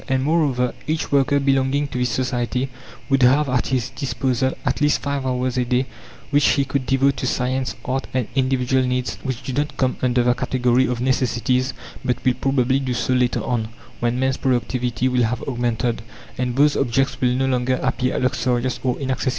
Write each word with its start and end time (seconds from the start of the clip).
And, 0.09 0.23
moreover, 0.23 0.73
each 0.87 1.11
worker 1.11 1.39
belonging 1.39 1.87
to 1.89 1.99
this 1.99 2.09
society 2.09 2.69
would 3.07 3.21
have 3.21 3.47
at 3.47 3.67
his 3.67 3.91
disposal 3.91 4.53
at 4.65 4.81
least 4.81 5.03
5 5.03 5.27
hours 5.27 5.59
a 5.59 5.63
day 5.65 5.85
which 6.31 6.43
he 6.53 6.65
could 6.65 6.87
devote 6.87 7.17
to 7.17 7.27
science, 7.27 7.75
art, 7.85 8.07
and 8.11 8.27
individual 8.33 8.83
needs 8.83 9.19
which 9.21 9.43
do 9.43 9.53
not 9.53 9.77
come 9.77 9.97
under 10.01 10.23
the 10.23 10.33
category 10.33 10.87
of 10.87 11.01
necessities, 11.01 11.75
but 12.03 12.25
will 12.25 12.33
probably 12.33 12.79
do 12.79 12.95
so 12.95 13.13
later 13.13 13.43
on, 13.43 13.69
when 13.99 14.17
man's 14.19 14.37
productivity 14.37 15.07
will 15.07 15.21
have 15.21 15.43
augmented, 15.43 16.01
and 16.35 16.55
those 16.55 16.75
objects 16.75 17.21
will 17.21 17.35
no 17.35 17.45
longer 17.45 17.79
appear 17.83 18.17
luxurious 18.17 18.79
or 18.83 18.97
inaccessible. 18.99 19.29